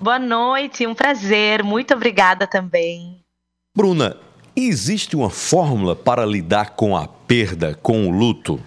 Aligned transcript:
Boa 0.00 0.18
noite, 0.18 0.86
um 0.86 0.94
prazer. 0.94 1.62
Muito 1.62 1.92
obrigada 1.92 2.46
também. 2.46 3.22
Bruna, 3.76 4.16
existe 4.56 5.14
uma 5.14 5.28
fórmula 5.28 5.94
para 5.94 6.24
lidar 6.24 6.70
com 6.70 6.96
a 6.96 7.06
perda, 7.06 7.78
com 7.82 8.08
o 8.08 8.10
luto? 8.10 8.58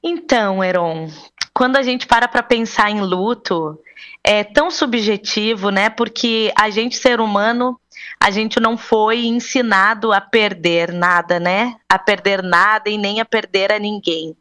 Então, 0.00 0.62
Heron, 0.62 1.10
quando 1.52 1.78
a 1.78 1.82
gente 1.82 2.06
para 2.06 2.28
para 2.28 2.44
pensar 2.44 2.92
em 2.92 3.00
luto, 3.00 3.76
é 4.22 4.44
tão 4.44 4.70
subjetivo, 4.70 5.70
né? 5.70 5.90
Porque 5.90 6.52
a 6.56 6.70
gente, 6.70 6.96
ser 6.96 7.20
humano, 7.20 7.80
a 8.20 8.30
gente 8.30 8.60
não 8.60 8.78
foi 8.78 9.26
ensinado 9.26 10.12
a 10.12 10.20
perder 10.20 10.92
nada, 10.92 11.40
né? 11.40 11.74
A 11.88 11.98
perder 11.98 12.40
nada 12.40 12.88
e 12.88 12.96
nem 12.96 13.20
a 13.20 13.24
perder 13.24 13.72
a 13.72 13.80
ninguém. 13.80 14.36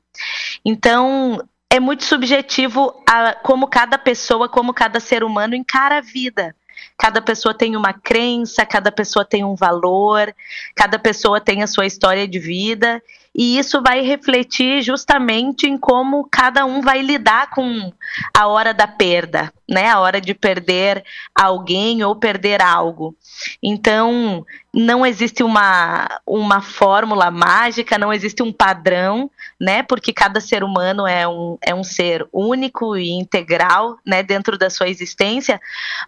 Então, 0.63 1.41
é 1.71 1.79
muito 1.79 2.03
subjetivo 2.03 3.01
a, 3.09 3.33
como 3.33 3.65
cada 3.65 3.97
pessoa, 3.97 4.49
como 4.49 4.73
cada 4.73 4.99
ser 4.99 5.23
humano 5.23 5.55
encara 5.55 5.99
a 5.99 6.01
vida. 6.01 6.53
Cada 6.97 7.21
pessoa 7.21 7.53
tem 7.53 7.77
uma 7.77 7.93
crença, 7.93 8.65
cada 8.65 8.91
pessoa 8.91 9.23
tem 9.23 9.45
um 9.45 9.55
valor, 9.55 10.35
cada 10.75 10.99
pessoa 10.99 11.39
tem 11.39 11.63
a 11.63 11.67
sua 11.67 11.85
história 11.85 12.27
de 12.27 12.39
vida 12.39 13.01
e 13.33 13.57
isso 13.57 13.81
vai 13.81 14.01
refletir 14.01 14.81
justamente 14.81 15.65
em 15.65 15.77
como 15.77 16.27
cada 16.29 16.65
um 16.65 16.81
vai 16.81 17.01
lidar 17.01 17.49
com 17.49 17.91
a 18.35 18.47
hora 18.47 18.73
da 18.73 18.85
perda, 18.87 19.53
né? 19.69 19.87
A 19.87 19.99
hora 20.01 20.19
de 20.19 20.33
perder 20.33 21.03
alguém 21.33 22.03
ou 22.03 22.13
perder 22.13 22.61
algo. 22.61 23.15
Então, 23.63 24.45
não 24.73 25.05
existe 25.05 25.43
uma, 25.43 26.09
uma 26.27 26.61
fórmula 26.61 27.31
mágica, 27.31 27.97
não 27.97 28.11
existe 28.11 28.43
um 28.43 28.51
padrão, 28.51 29.31
né? 29.57 29.81
Porque 29.81 30.11
cada 30.11 30.41
ser 30.41 30.61
humano 30.61 31.07
é 31.07 31.25
um, 31.25 31.57
é 31.61 31.73
um 31.73 31.85
ser 31.85 32.27
único 32.33 32.97
e 32.97 33.11
integral, 33.11 33.97
né? 34.05 34.21
Dentro 34.21 34.57
da 34.57 34.69
sua 34.69 34.89
existência, 34.89 35.59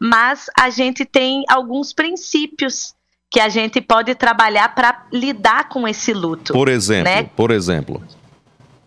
mas 0.01 0.47
a 0.59 0.69
gente 0.69 1.05
tem 1.05 1.45
alguns 1.47 1.93
princípios 1.93 2.93
que 3.33 3.39
a 3.39 3.49
gente 3.49 3.81
pode 3.81 4.13
trabalhar 4.13 4.75
para 4.75 5.07
lidar 5.11 5.67
com 5.67 5.87
esse 5.87 6.13
luto. 6.13 6.53
Por 6.53 6.69
exemplo, 6.69 7.11
né? 7.11 7.27
por 7.35 7.49
exemplo. 7.49 7.99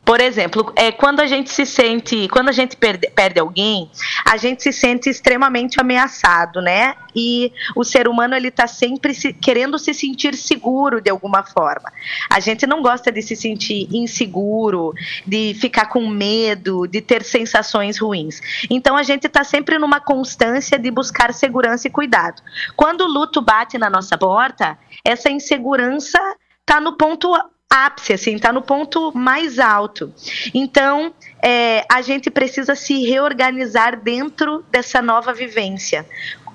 Por 0.07 0.21
exemplo, 0.21 0.73
é, 0.77 0.93
quando 0.93 1.19
a 1.19 1.27
gente 1.27 1.51
se 1.51 1.67
sente, 1.67 2.29
quando 2.29 2.49
a 2.49 2.53
gente 2.53 2.77
perde, 2.77 3.11
perde 3.11 3.41
alguém, 3.41 3.91
a 4.25 4.37
gente 4.37 4.63
se 4.63 4.73
sente 4.73 5.11
extremamente 5.11 5.81
ameaçado, 5.81 6.63
né? 6.63 6.95
E 7.13 7.53
o 7.75 7.83
ser 7.83 8.07
humano 8.07 8.37
ele 8.37 8.47
está 8.47 8.69
sempre 8.69 9.13
se, 9.13 9.33
querendo 9.33 9.77
se 9.81 9.93
sentir 9.93 10.37
seguro 10.37 11.01
de 11.01 11.11
alguma 11.11 11.43
forma. 11.43 11.93
A 12.31 12.39
gente 12.39 12.69
não 12.69 12.83
gosta 12.83 13.11
de 13.11 13.21
se 13.21 13.35
sentir 13.35 13.89
inseguro, 13.93 14.95
de 15.27 15.55
ficar 15.55 15.87
com 15.87 16.07
medo, 16.07 16.87
de 16.87 17.01
ter 17.01 17.25
sensações 17.25 17.99
ruins. 17.99 18.41
Então 18.71 18.97
a 18.97 19.03
gente 19.03 19.27
está 19.27 19.43
sempre 19.43 19.77
numa 19.77 19.99
constância 19.99 20.79
de 20.79 20.89
buscar 20.89 21.35
segurança 21.35 21.89
e 21.89 21.91
cuidado. 21.91 22.41
Quando 22.77 23.01
o 23.01 23.09
luto 23.09 23.43
bate 23.43 23.77
na 23.77 23.91
nossa 23.91 24.17
porta, 24.17 24.79
essa 25.05 25.29
insegurança 25.29 26.21
está 26.61 26.81
no 26.81 26.97
ponto 26.97 27.33
ápice, 27.71 28.13
assim, 28.13 28.37
está 28.37 28.53
no 28.53 28.63
ponto 28.63 29.13
mais 29.17 29.59
alto. 29.59 30.13
Então, 30.55 31.13
é, 31.43 31.85
a 31.91 32.01
gente 32.01 32.31
precisa 32.31 32.75
se 32.75 33.05
reorganizar 33.05 34.01
dentro 34.01 34.65
dessa 34.71 35.03
nova 35.03 35.33
vivência, 35.33 36.07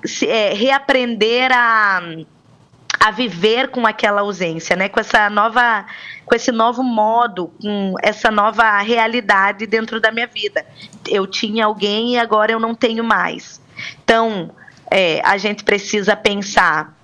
se, 0.04 0.26
é, 0.26 0.52
reaprender 0.52 1.50
a, 1.52 2.02
a 2.98 3.10
viver 3.10 3.68
com 3.68 3.86
aquela 3.86 4.22
ausência, 4.22 4.74
né? 4.74 4.88
Com 4.88 5.00
essa 5.00 5.28
nova, 5.28 5.86
com 6.24 6.34
esse 6.34 6.50
novo 6.50 6.82
modo, 6.82 7.52
com 7.60 7.94
essa 8.02 8.30
nova 8.30 8.78
realidade 8.78 9.66
dentro 9.66 10.00
da 10.00 10.10
minha 10.10 10.26
vida. 10.26 10.64
Eu 11.08 11.26
tinha 11.26 11.66
alguém 11.66 12.14
e 12.14 12.18
agora 12.18 12.52
eu 12.52 12.60
não 12.60 12.74
tenho 12.74 13.04
mais. 13.04 13.60
Então, 14.02 14.50
é, 14.90 15.20
a 15.24 15.36
gente 15.36 15.62
precisa 15.62 16.16
pensar 16.16 16.94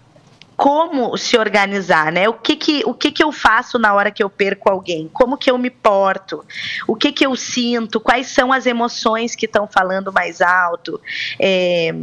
como 0.59 1.17
se 1.17 1.39
organizar, 1.39 2.11
né? 2.11 2.29
O 2.29 2.33
que 2.33 2.57
que, 2.57 2.83
o 2.85 2.93
que 2.93 3.13
que 3.13 3.23
eu 3.23 3.31
faço 3.31 3.79
na 3.79 3.95
hora 3.95 4.11
que 4.11 4.21
eu 4.21 4.29
perco 4.29 4.69
alguém? 4.69 5.09
Como 5.13 5.37
que 5.39 5.49
eu 5.49 5.57
me 5.57 5.71
porto? 5.71 6.45
O 6.85 6.97
que 6.97 7.13
que 7.13 7.25
eu 7.25 7.37
sinto? 7.37 8.01
Quais 8.01 8.27
são 8.27 8.53
as 8.53 8.67
emoções 8.67 9.37
que 9.37 9.47
estão 9.47 9.69
falando 9.69 10.13
mais 10.13 10.43
alto? 10.43 11.01
É, 11.39 11.95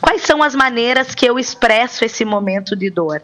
quais 0.00 0.22
são 0.22 0.42
as 0.42 0.52
maneiras 0.52 1.14
que 1.14 1.24
eu 1.24 1.38
expresso 1.38 2.04
esse 2.04 2.24
momento 2.24 2.74
de 2.74 2.90
dor? 2.90 3.22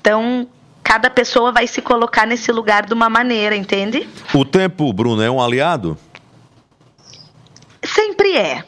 Então, 0.00 0.48
cada 0.82 1.08
pessoa 1.08 1.52
vai 1.52 1.68
se 1.68 1.80
colocar 1.80 2.26
nesse 2.26 2.50
lugar 2.50 2.84
de 2.84 2.92
uma 2.92 3.08
maneira, 3.08 3.54
entende? 3.54 4.08
O 4.34 4.44
tempo, 4.44 4.92
Bruno, 4.92 5.22
é 5.22 5.30
um 5.30 5.40
aliado? 5.40 5.96
Sempre 7.84 8.36
é. 8.36 8.64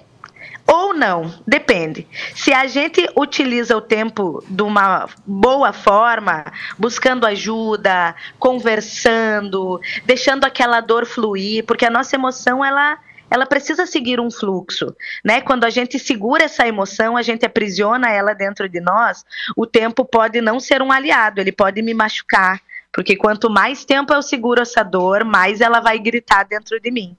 Ou 0.74 0.92
não, 0.92 1.32
depende. 1.46 2.04
Se 2.34 2.52
a 2.52 2.66
gente 2.66 3.08
utiliza 3.16 3.76
o 3.76 3.80
tempo 3.80 4.42
de 4.48 4.60
uma 4.60 5.08
boa 5.24 5.72
forma, 5.72 6.44
buscando 6.76 7.24
ajuda, 7.24 8.12
conversando, 8.40 9.80
deixando 10.04 10.44
aquela 10.44 10.80
dor 10.80 11.06
fluir, 11.06 11.64
porque 11.64 11.86
a 11.86 11.90
nossa 11.90 12.16
emoção 12.16 12.64
ela 12.64 12.98
ela 13.30 13.46
precisa 13.46 13.86
seguir 13.86 14.20
um 14.20 14.30
fluxo, 14.30 14.94
né? 15.24 15.40
Quando 15.40 15.64
a 15.64 15.70
gente 15.70 15.96
segura 15.98 16.44
essa 16.44 16.66
emoção, 16.66 17.16
a 17.16 17.22
gente 17.22 17.46
aprisiona 17.46 18.10
ela 18.10 18.34
dentro 18.34 18.68
de 18.68 18.80
nós, 18.80 19.24
o 19.56 19.66
tempo 19.66 20.04
pode 20.04 20.40
não 20.40 20.58
ser 20.58 20.82
um 20.82 20.90
aliado, 20.90 21.40
ele 21.40 21.52
pode 21.52 21.80
me 21.82 21.94
machucar, 21.94 22.60
porque 22.92 23.14
quanto 23.16 23.48
mais 23.48 23.84
tempo 23.84 24.12
eu 24.12 24.22
seguro 24.22 24.60
essa 24.60 24.82
dor, 24.82 25.24
mais 25.24 25.60
ela 25.60 25.78
vai 25.78 26.00
gritar 26.00 26.44
dentro 26.44 26.80
de 26.80 26.90
mim. 26.90 27.16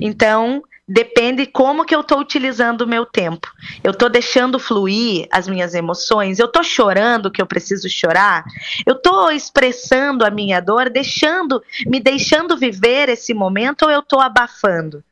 Então, 0.00 0.62
depende 0.88 1.46
como 1.46 1.84
que 1.84 1.94
eu 1.94 2.00
estou 2.00 2.20
utilizando 2.20 2.82
o 2.82 2.86
meu 2.86 3.04
tempo. 3.04 3.50
Eu 3.82 3.90
estou 3.90 4.08
deixando 4.08 4.58
fluir 4.58 5.26
as 5.32 5.48
minhas 5.48 5.74
emoções, 5.74 6.38
eu 6.38 6.46
estou 6.46 6.62
chorando 6.62 7.30
que 7.30 7.42
eu 7.42 7.46
preciso 7.46 7.88
chorar, 7.88 8.44
eu 8.86 8.94
estou 8.94 9.30
expressando 9.32 10.24
a 10.24 10.30
minha 10.30 10.60
dor, 10.60 10.88
deixando, 10.88 11.62
me 11.86 11.98
deixando 11.98 12.56
viver 12.56 13.08
esse 13.08 13.34
momento 13.34 13.82
ou 13.82 13.90
eu 13.90 14.00
estou 14.00 14.20
abafando. 14.20 15.02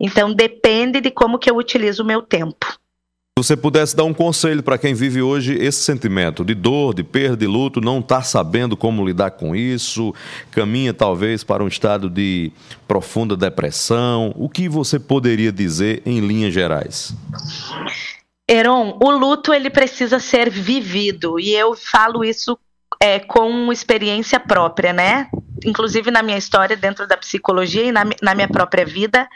Então 0.00 0.32
depende 0.32 1.00
de 1.00 1.10
como 1.10 1.38
que 1.38 1.50
eu 1.50 1.56
utilizo 1.56 2.02
o 2.02 2.06
meu 2.06 2.22
tempo. 2.22 2.78
Você 3.38 3.56
pudesse 3.56 3.94
dar 3.94 4.02
um 4.02 4.12
conselho 4.12 4.64
para 4.64 4.76
quem 4.76 4.94
vive 4.94 5.22
hoje 5.22 5.54
esse 5.54 5.78
sentimento 5.78 6.44
de 6.44 6.56
dor, 6.56 6.92
de 6.92 7.04
perda, 7.04 7.36
de 7.36 7.46
luto, 7.46 7.80
não 7.80 8.00
está 8.00 8.20
sabendo 8.20 8.76
como 8.76 9.06
lidar 9.06 9.30
com 9.30 9.54
isso, 9.54 10.12
caminha 10.50 10.92
talvez 10.92 11.44
para 11.44 11.62
um 11.62 11.68
estado 11.68 12.10
de 12.10 12.50
profunda 12.88 13.36
depressão, 13.36 14.34
o 14.34 14.48
que 14.48 14.68
você 14.68 14.98
poderia 14.98 15.52
dizer 15.52 16.02
em 16.04 16.18
linhas 16.18 16.52
gerais? 16.52 17.14
Heron, 18.50 18.98
o 19.00 19.08
luto 19.12 19.54
ele 19.54 19.70
precisa 19.70 20.18
ser 20.18 20.50
vivido 20.50 21.38
e 21.38 21.54
eu 21.54 21.76
falo 21.76 22.24
isso 22.24 22.58
é, 23.00 23.18
com 23.18 23.72
experiência 23.72 24.40
própria, 24.40 24.92
né? 24.92 25.28
Inclusive 25.64 26.10
na 26.10 26.22
minha 26.22 26.38
história 26.38 26.76
dentro 26.76 27.06
da 27.06 27.16
psicologia 27.16 27.84
e 27.84 27.92
na, 27.92 28.04
na 28.22 28.34
minha 28.34 28.48
própria 28.48 28.84
vida, 28.84 29.28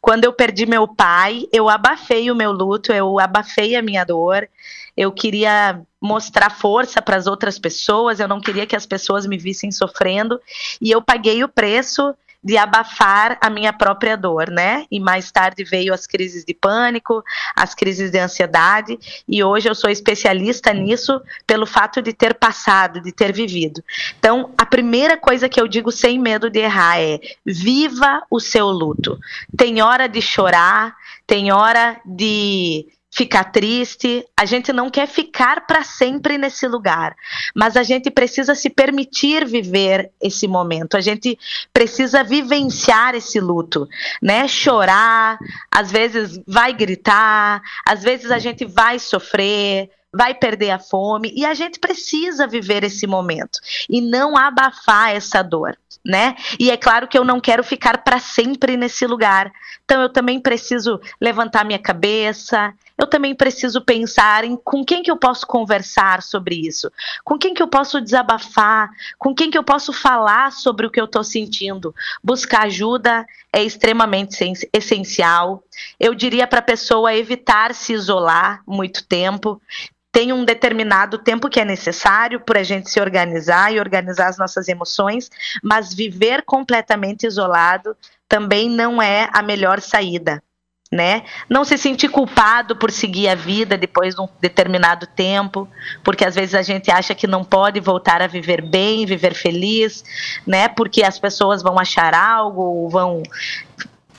quando 0.00 0.24
eu 0.24 0.32
perdi 0.32 0.66
meu 0.66 0.86
pai, 0.86 1.46
eu 1.52 1.68
abafei 1.68 2.30
o 2.30 2.34
meu 2.34 2.52
luto, 2.52 2.92
eu 2.92 3.18
abafei 3.18 3.76
a 3.76 3.82
minha 3.82 4.04
dor, 4.04 4.48
eu 4.96 5.12
queria 5.12 5.80
mostrar 6.00 6.50
força 6.50 7.00
para 7.00 7.16
as 7.16 7.26
outras 7.26 7.58
pessoas, 7.58 8.18
eu 8.20 8.28
não 8.28 8.40
queria 8.40 8.66
que 8.66 8.76
as 8.76 8.86
pessoas 8.86 9.26
me 9.26 9.38
vissem 9.38 9.70
sofrendo, 9.70 10.40
e 10.80 10.90
eu 10.90 11.00
paguei 11.02 11.42
o 11.44 11.48
preço 11.48 12.14
de 12.42 12.56
abafar 12.56 13.36
a 13.40 13.50
minha 13.50 13.72
própria 13.72 14.16
dor, 14.16 14.50
né? 14.50 14.86
E 14.90 15.00
mais 15.00 15.30
tarde 15.30 15.64
veio 15.64 15.92
as 15.92 16.06
crises 16.06 16.44
de 16.44 16.54
pânico, 16.54 17.22
as 17.54 17.74
crises 17.74 18.10
de 18.10 18.18
ansiedade, 18.18 18.98
e 19.26 19.42
hoje 19.42 19.68
eu 19.68 19.74
sou 19.74 19.90
especialista 19.90 20.72
nisso 20.72 21.20
pelo 21.46 21.66
fato 21.66 22.00
de 22.00 22.12
ter 22.12 22.34
passado, 22.34 23.00
de 23.00 23.12
ter 23.12 23.32
vivido. 23.32 23.82
Então, 24.18 24.52
a 24.56 24.64
primeira 24.64 25.16
coisa 25.16 25.48
que 25.48 25.60
eu 25.60 25.66
digo 25.66 25.90
sem 25.90 26.18
medo 26.18 26.48
de 26.48 26.60
errar 26.60 27.00
é: 27.00 27.18
viva 27.44 28.22
o 28.30 28.38
seu 28.38 28.68
luto. 28.68 29.18
Tem 29.56 29.82
hora 29.82 30.08
de 30.08 30.22
chorar, 30.22 30.94
tem 31.26 31.52
hora 31.52 32.00
de 32.04 32.86
ficar 33.18 33.50
triste, 33.50 34.24
a 34.36 34.44
gente 34.44 34.72
não 34.72 34.88
quer 34.88 35.08
ficar 35.08 35.66
para 35.66 35.82
sempre 35.82 36.38
nesse 36.38 36.68
lugar, 36.68 37.16
mas 37.52 37.76
a 37.76 37.82
gente 37.82 38.12
precisa 38.12 38.54
se 38.54 38.70
permitir 38.70 39.44
viver 39.44 40.12
esse 40.22 40.46
momento, 40.46 40.96
a 40.96 41.00
gente 41.00 41.36
precisa 41.72 42.22
vivenciar 42.22 43.16
esse 43.16 43.40
luto, 43.40 43.88
né? 44.22 44.46
Chorar, 44.46 45.36
às 45.68 45.90
vezes 45.90 46.40
vai 46.46 46.72
gritar, 46.72 47.60
às 47.84 48.04
vezes 48.04 48.30
a 48.30 48.38
gente 48.38 48.64
vai 48.64 49.00
sofrer, 49.00 49.90
vai 50.12 50.32
perder 50.32 50.70
a 50.70 50.78
fome 50.78 51.32
e 51.34 51.44
a 51.44 51.54
gente 51.54 51.80
precisa 51.80 52.46
viver 52.46 52.84
esse 52.84 53.04
momento 53.04 53.58
e 53.90 54.00
não 54.00 54.36
abafar 54.36 55.10
essa 55.10 55.42
dor, 55.42 55.76
né? 56.04 56.36
E 56.56 56.70
é 56.70 56.76
claro 56.76 57.08
que 57.08 57.18
eu 57.18 57.24
não 57.24 57.40
quero 57.40 57.64
ficar 57.64 57.98
para 57.98 58.20
sempre 58.20 58.76
nesse 58.76 59.08
lugar. 59.08 59.52
Então 59.84 60.00
eu 60.02 60.08
também 60.08 60.38
preciso 60.38 61.00
levantar 61.20 61.64
minha 61.64 61.80
cabeça, 61.80 62.72
eu 62.98 63.06
também 63.06 63.34
preciso 63.34 63.80
pensar 63.80 64.42
em 64.42 64.56
com 64.56 64.84
quem 64.84 65.02
que 65.02 65.10
eu 65.10 65.16
posso 65.16 65.46
conversar 65.46 66.20
sobre 66.20 66.56
isso, 66.56 66.90
com 67.24 67.38
quem 67.38 67.54
que 67.54 67.62
eu 67.62 67.68
posso 67.68 68.00
desabafar, 68.00 68.90
com 69.16 69.32
quem 69.32 69.50
que 69.50 69.56
eu 69.56 69.62
posso 69.62 69.92
falar 69.92 70.50
sobre 70.50 70.86
o 70.86 70.90
que 70.90 71.00
eu 71.00 71.04
estou 71.04 71.22
sentindo. 71.22 71.94
Buscar 72.22 72.64
ajuda 72.64 73.24
é 73.52 73.62
extremamente 73.62 74.52
essencial. 74.72 75.62
Eu 75.98 76.12
diria 76.12 76.46
para 76.46 76.58
a 76.58 76.62
pessoa 76.62 77.14
evitar 77.14 77.72
se 77.72 77.92
isolar 77.92 78.62
muito 78.66 79.06
tempo, 79.06 79.62
tem 80.10 80.32
um 80.32 80.44
determinado 80.44 81.18
tempo 81.18 81.48
que 81.48 81.60
é 81.60 81.64
necessário 81.64 82.40
para 82.40 82.60
a 82.60 82.64
gente 82.64 82.90
se 82.90 83.00
organizar 83.00 83.72
e 83.72 83.78
organizar 83.78 84.28
as 84.28 84.38
nossas 84.38 84.66
emoções, 84.66 85.30
mas 85.62 85.94
viver 85.94 86.42
completamente 86.42 87.26
isolado 87.26 87.96
também 88.28 88.68
não 88.68 89.00
é 89.00 89.30
a 89.32 89.42
melhor 89.42 89.80
saída. 89.80 90.42
Né? 90.90 91.22
Não 91.50 91.66
se 91.66 91.76
sentir 91.76 92.08
culpado 92.08 92.74
por 92.74 92.90
seguir 92.90 93.28
a 93.28 93.34
vida 93.34 93.76
depois 93.76 94.14
de 94.14 94.22
um 94.22 94.28
determinado 94.40 95.06
tempo, 95.06 95.68
porque 96.02 96.24
às 96.24 96.34
vezes 96.34 96.54
a 96.54 96.62
gente 96.62 96.90
acha 96.90 97.14
que 97.14 97.26
não 97.26 97.44
pode 97.44 97.78
voltar 97.78 98.22
a 98.22 98.26
viver 98.26 98.62
bem, 98.62 99.04
viver 99.04 99.34
feliz, 99.34 100.02
né? 100.46 100.66
Porque 100.66 101.02
as 101.02 101.18
pessoas 101.18 101.62
vão 101.62 101.78
achar 101.78 102.14
algo, 102.14 102.88
vão 102.88 103.22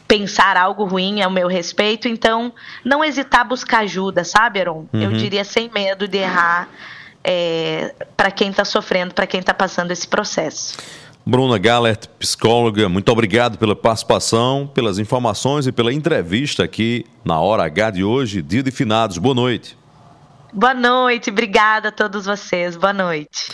pensar 0.09 0.57
algo 0.57 0.85
ruim 0.85 1.21
ao 1.21 1.29
meu 1.29 1.47
respeito. 1.47 2.07
Então, 2.07 2.51
não 2.83 3.03
hesitar 3.03 3.41
a 3.41 3.45
buscar 3.45 3.79
ajuda, 3.79 4.23
sabe, 4.23 4.59
Aaron? 4.59 4.85
Uhum. 4.91 5.01
Eu 5.01 5.11
diria 5.11 5.43
sem 5.43 5.69
medo 5.69 6.07
de 6.07 6.17
errar 6.17 6.67
é, 7.23 7.93
para 8.17 8.31
quem 8.31 8.49
está 8.49 8.65
sofrendo, 8.65 9.13
para 9.13 9.27
quem 9.27 9.39
está 9.39 9.53
passando 9.53 9.91
esse 9.91 10.07
processo. 10.07 10.77
Bruna 11.29 11.59
Gallert, 11.59 12.07
psicóloga, 12.17 12.89
muito 12.89 13.11
obrigado 13.11 13.59
pela 13.59 13.75
participação, 13.75 14.65
pelas 14.65 14.97
informações 14.97 15.67
e 15.67 15.71
pela 15.71 15.93
entrevista 15.93 16.63
aqui 16.63 17.05
na 17.23 17.39
Hora 17.39 17.63
H 17.65 17.91
de 17.91 18.03
hoje, 18.03 18.41
dia 18.41 18.63
de 18.63 18.71
finados. 18.71 19.19
Boa 19.19 19.35
noite. 19.35 19.77
Boa 20.51 20.73
noite, 20.73 21.29
obrigada 21.29 21.89
a 21.89 21.91
todos 21.91 22.25
vocês. 22.25 22.75
Boa 22.75 22.93
noite. 22.93 23.51